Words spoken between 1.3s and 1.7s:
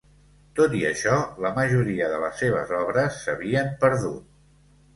la